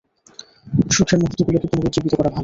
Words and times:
সুখের 0.89 1.17
মুহূর্তগুলোকে 1.19 1.67
পুনরুজ্জীবিত 1.71 2.13
করা 2.15 2.29
ভালো। 2.29 2.39